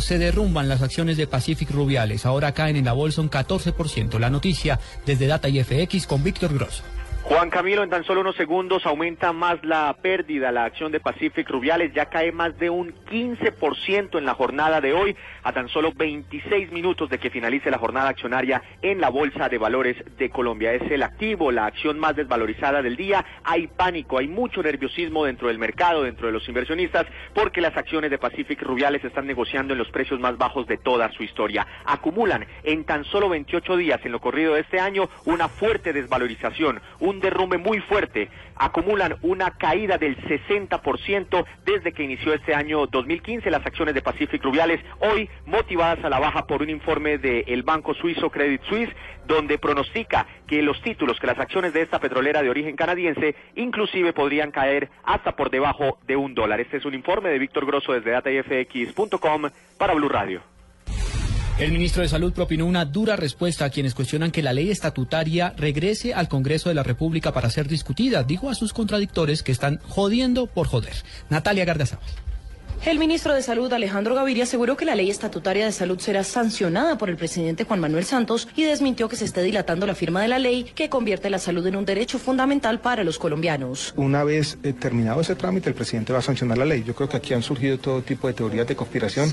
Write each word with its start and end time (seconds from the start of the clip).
Se 0.00 0.18
derrumban 0.18 0.68
las 0.68 0.82
acciones 0.82 1.16
de 1.16 1.28
Pacific 1.28 1.70
Rubiales. 1.70 2.26
Ahora 2.26 2.50
caen 2.54 2.74
en 2.74 2.86
la 2.86 2.92
bolsa 2.92 3.20
un 3.20 3.30
14%. 3.30 4.18
La 4.18 4.28
noticia 4.28 4.80
desde 5.06 5.28
Data 5.28 5.48
y 5.48 5.62
FX 5.62 6.08
con 6.08 6.24
Víctor 6.24 6.52
Grosso. 6.54 6.82
Juan 7.22 7.50
Camilo, 7.50 7.84
en 7.84 7.90
tan 7.90 8.02
solo 8.02 8.22
unos 8.22 8.34
segundos 8.34 8.84
aumenta 8.86 9.32
más 9.32 9.62
la 9.62 9.94
pérdida. 10.02 10.50
La 10.50 10.64
acción 10.64 10.90
de 10.90 11.00
Pacific 11.00 11.48
Rubiales 11.48 11.92
ya 11.94 12.06
cae 12.06 12.32
más 12.32 12.58
de 12.58 12.70
un 12.70 12.92
15% 13.04 14.18
en 14.18 14.24
la 14.24 14.34
jornada 14.34 14.80
de 14.80 14.94
hoy, 14.94 15.14
a 15.44 15.52
tan 15.52 15.68
solo 15.68 15.92
26 15.92 16.72
minutos 16.72 17.08
de 17.08 17.18
que 17.18 17.30
finalice 17.30 17.70
la 17.70 17.78
jornada 17.78 18.08
accionaria 18.08 18.62
en 18.82 19.00
la 19.00 19.10
Bolsa 19.10 19.48
de 19.48 19.58
Valores 19.58 19.96
de 20.18 20.30
Colombia. 20.30 20.72
Es 20.72 20.90
el 20.90 21.02
activo, 21.02 21.52
la 21.52 21.66
acción 21.66 21.98
más 22.00 22.16
desvalorizada 22.16 22.82
del 22.82 22.96
día. 22.96 23.24
Hay 23.44 23.68
pánico, 23.68 24.18
hay 24.18 24.26
mucho 24.26 24.62
nerviosismo 24.62 25.24
dentro 25.24 25.48
del 25.48 25.58
mercado, 25.58 26.02
dentro 26.02 26.26
de 26.26 26.32
los 26.32 26.48
inversionistas, 26.48 27.06
porque 27.32 27.60
las 27.60 27.76
acciones 27.76 28.10
de 28.10 28.18
Pacific 28.18 28.60
Rubiales 28.62 29.04
están 29.04 29.26
negociando 29.26 29.74
en 29.74 29.78
los 29.78 29.90
precios 29.90 30.18
más 30.18 30.36
bajos 30.36 30.66
de 30.66 30.78
toda 30.78 31.12
su 31.12 31.22
historia. 31.22 31.66
Acumulan 31.84 32.46
en 32.64 32.84
tan 32.84 33.04
solo 33.04 33.28
28 33.28 33.76
días 33.76 34.00
en 34.04 34.12
lo 34.12 34.20
corrido 34.20 34.54
de 34.54 34.62
este 34.62 34.80
año 34.80 35.08
una 35.26 35.48
fuerte 35.48 35.92
desvalorización, 35.92 36.80
derrumbe 37.18 37.58
muy 37.58 37.80
fuerte. 37.80 38.28
Acumulan 38.54 39.16
una 39.22 39.56
caída 39.56 39.98
del 39.98 40.16
60% 40.18 41.44
desde 41.64 41.92
que 41.92 42.04
inició 42.04 42.34
este 42.34 42.54
año 42.54 42.86
2015 42.86 43.50
las 43.50 43.66
acciones 43.66 43.94
de 43.94 44.02
Pacific 44.02 44.44
Rubiales, 44.44 44.80
hoy 45.00 45.28
motivadas 45.46 46.04
a 46.04 46.10
la 46.10 46.20
baja 46.20 46.46
por 46.46 46.62
un 46.62 46.70
informe 46.70 47.18
del 47.18 47.62
banco 47.62 47.94
suizo 47.94 48.30
Credit 48.30 48.62
Suisse, 48.64 48.94
donde 49.26 49.58
pronostica 49.58 50.26
que 50.46 50.62
los 50.62 50.80
títulos, 50.82 51.18
que 51.18 51.26
las 51.26 51.38
acciones 51.38 51.72
de 51.72 51.82
esta 51.82 51.98
petrolera 51.98 52.42
de 52.42 52.50
origen 52.50 52.76
canadiense, 52.76 53.34
inclusive 53.56 54.12
podrían 54.12 54.50
caer 54.50 54.90
hasta 55.04 55.34
por 55.34 55.50
debajo 55.50 55.98
de 56.06 56.16
un 56.16 56.34
dólar. 56.34 56.60
Este 56.60 56.76
es 56.76 56.84
un 56.84 56.94
informe 56.94 57.30
de 57.30 57.38
Víctor 57.38 57.66
Grosso 57.66 57.92
desde 57.92 58.10
datafx.com 58.10 59.50
para 59.78 59.94
Blue 59.94 60.08
Radio. 60.08 60.59
El 61.60 61.72
ministro 61.72 62.00
de 62.00 62.08
Salud 62.08 62.32
propinó 62.32 62.64
una 62.64 62.86
dura 62.86 63.16
respuesta 63.16 63.66
a 63.66 63.70
quienes 63.70 63.94
cuestionan 63.94 64.30
que 64.30 64.42
la 64.42 64.54
ley 64.54 64.70
estatutaria 64.70 65.52
regrese 65.58 66.14
al 66.14 66.26
Congreso 66.26 66.70
de 66.70 66.74
la 66.74 66.82
República 66.82 67.32
para 67.34 67.50
ser 67.50 67.68
discutida. 67.68 68.22
Dijo 68.22 68.48
a 68.48 68.54
sus 68.54 68.72
contradictores 68.72 69.42
que 69.42 69.52
están 69.52 69.78
jodiendo 69.86 70.46
por 70.46 70.68
joder. 70.68 70.94
Natalia 71.28 71.66
Gardazábal. 71.66 72.08
El 72.86 72.98
ministro 72.98 73.34
de 73.34 73.42
Salud, 73.42 73.70
Alejandro 73.74 74.14
Gaviria, 74.14 74.44
aseguró 74.44 74.74
que 74.74 74.86
la 74.86 74.94
ley 74.94 75.10
estatutaria 75.10 75.66
de 75.66 75.72
salud 75.72 75.98
será 75.98 76.24
sancionada 76.24 76.96
por 76.96 77.10
el 77.10 77.16
presidente 77.16 77.64
Juan 77.64 77.78
Manuel 77.78 78.06
Santos 78.06 78.48
y 78.56 78.64
desmintió 78.64 79.06
que 79.06 79.16
se 79.16 79.26
esté 79.26 79.42
dilatando 79.42 79.86
la 79.86 79.94
firma 79.94 80.22
de 80.22 80.28
la 80.28 80.38
ley 80.38 80.64
que 80.64 80.88
convierte 80.88 81.28
la 81.28 81.38
salud 81.38 81.66
en 81.66 81.76
un 81.76 81.84
derecho 81.84 82.18
fundamental 82.18 82.80
para 82.80 83.04
los 83.04 83.18
colombianos. 83.18 83.92
Una 83.98 84.24
vez 84.24 84.56
eh, 84.62 84.72
terminado 84.72 85.20
ese 85.20 85.34
trámite, 85.34 85.68
el 85.68 85.74
presidente 85.74 86.14
va 86.14 86.20
a 86.20 86.22
sancionar 86.22 86.56
la 86.56 86.64
ley. 86.64 86.82
Yo 86.82 86.94
creo 86.94 87.06
que 87.06 87.18
aquí 87.18 87.34
han 87.34 87.42
surgido 87.42 87.76
todo 87.76 88.00
tipo 88.00 88.28
de 88.28 88.32
teorías 88.32 88.66
de 88.66 88.74
conspiración 88.74 89.30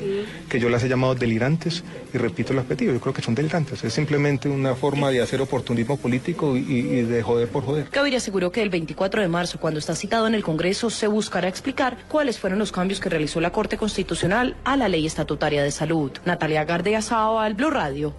que 0.50 0.60
yo 0.60 0.68
las 0.68 0.84
he 0.84 0.90
llamado 0.90 1.16
delirantes 1.16 1.86
y 2.14 2.18
repito 2.18 2.52
el 2.52 2.60
objetivo. 2.60 2.92
Yo 2.92 3.00
creo 3.00 3.14
que 3.14 3.22
son 3.22 3.34
delirantes. 3.34 3.82
Es 3.82 3.94
simplemente 3.94 4.50
una 4.50 4.76
forma 4.76 5.10
de 5.10 5.22
hacer 5.22 5.40
oportunismo 5.40 5.96
político 5.96 6.58
y, 6.58 6.60
y 6.60 7.02
de 7.04 7.24
joder 7.24 7.48
por 7.48 7.64
joder. 7.64 7.88
Gaviria 7.94 8.18
aseguró 8.18 8.52
que 8.52 8.62
el 8.62 8.70
24 8.70 9.22
de 9.22 9.30
marzo, 9.30 9.58
cuando 9.58 9.80
está 9.80 9.96
citado 9.96 10.28
en 10.28 10.36
el 10.36 10.44
Congreso, 10.44 10.90
se 10.90 11.08
buscará 11.08 11.48
explicar 11.48 11.98
cuáles 12.10 12.40
fueron 12.40 12.60
los 12.60 12.74
cambios 12.74 13.00
que 13.00 13.08
realizó 13.08 13.37
la 13.42 13.52
Corte 13.52 13.78
Constitucional 13.78 14.56
a 14.64 14.78
la 14.78 14.90
Ley 14.90 15.06
Estatutaria 15.06 15.64
de 15.64 15.72
Salud. 15.72 16.12
Natalia 16.26 16.66
Gardea 16.66 17.00
al 17.00 17.54
Blue 17.54 17.70
Radio. 17.70 18.14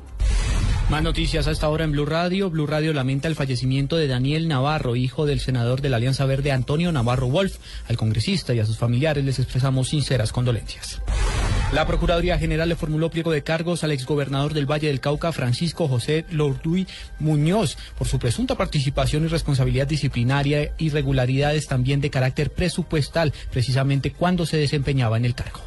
Más 0.91 1.03
noticias 1.03 1.47
a 1.47 1.51
esta 1.51 1.69
hora 1.69 1.85
en 1.85 1.93
Blue 1.93 2.07
Radio. 2.07 2.49
Blue 2.49 2.67
Radio 2.67 2.95
lamenta 2.95 3.29
el 3.29 3.35
fallecimiento 3.35 3.97
de 3.97 4.07
Daniel 4.07 4.49
Navarro, 4.49 4.97
hijo 4.97 5.27
del 5.27 5.39
senador 5.39 5.83
de 5.83 5.91
la 5.91 5.99
Alianza 5.99 6.25
Verde 6.25 6.51
Antonio 6.51 6.93
Navarro 6.93 7.29
Wolf. 7.29 7.59
Al 7.89 7.99
congresista 7.99 8.55
y 8.55 8.61
a 8.61 8.65
sus 8.65 8.79
familiares 8.79 9.23
les 9.23 9.39
expresamos 9.39 9.89
sinceras 9.89 10.33
condolencias. 10.33 11.03
La 11.73 11.87
Procuraduría 11.87 12.39
General 12.39 12.67
le 12.67 12.77
formuló 12.77 13.11
pliego 13.11 13.31
de 13.31 13.43
cargos 13.43 13.85
al 13.85 13.93
exgobernador 13.93 14.55
del 14.55 14.65
Valle 14.65 14.87
del 14.87 15.01
Cauca, 15.01 15.33
Francisco 15.33 15.87
José 15.87 16.25
Lorduy 16.31 16.87
Muñoz, 17.19 17.77
por 17.99 18.09
su 18.09 18.19
presunta 18.19 18.55
participación 18.55 19.25
y 19.25 19.29
responsabilidad 19.29 19.87
disciplinaria, 19.87 20.73
irregularidades 20.79 21.67
también 21.67 22.01
de 22.01 22.09
carácter 22.09 22.51
presupuestal, 22.51 23.35
precisamente 23.51 24.13
cuando 24.13 24.47
se 24.47 24.57
desempeñaba 24.57 25.19
en 25.19 25.27
el 25.27 25.35
cargo. 25.35 25.61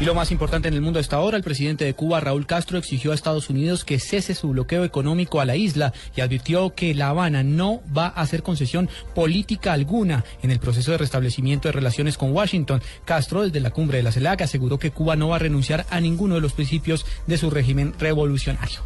Y 0.00 0.04
lo 0.04 0.14
más 0.14 0.32
importante 0.32 0.66
en 0.66 0.74
el 0.74 0.80
mundo 0.80 0.98
hasta 0.98 1.14
ahora, 1.14 1.36
el 1.36 1.44
presidente 1.44 1.84
de 1.84 1.94
Cuba, 1.94 2.18
Raúl 2.18 2.44
Castro, 2.44 2.76
exigió 2.76 3.12
a 3.12 3.14
Estados 3.14 3.48
Unidos 3.50 3.84
que 3.84 4.00
cese 4.00 4.34
su 4.34 4.48
bloqueo 4.48 4.84
económico 4.84 5.40
a 5.40 5.44
la 5.44 5.54
isla 5.54 5.92
y 6.16 6.22
advirtió 6.22 6.74
que 6.74 6.92
La 6.92 7.10
Habana 7.10 7.44
no 7.44 7.82
va 7.96 8.06
a 8.06 8.22
hacer 8.22 8.42
concesión 8.42 8.88
política 9.14 9.72
alguna 9.72 10.24
en 10.42 10.50
el 10.50 10.58
proceso 10.58 10.90
de 10.90 10.98
restablecimiento 10.98 11.68
de 11.68 11.72
relaciones 11.72 12.18
con 12.18 12.32
Washington. 12.32 12.82
Castro, 13.04 13.42
desde 13.42 13.60
la 13.60 13.70
cumbre 13.70 13.98
de 13.98 14.02
la 14.02 14.10
CELAC, 14.12 14.42
aseguró 14.42 14.78
que 14.78 14.90
Cuba 14.90 15.14
no 15.14 15.28
va 15.28 15.36
a 15.36 15.40
renunciar 15.40 15.86
a 15.88 16.00
ninguno 16.00 16.34
de 16.34 16.40
los 16.40 16.52
principios 16.52 17.06
de 17.28 17.38
su 17.38 17.48
régimen 17.50 17.94
revolucionario. 17.98 18.82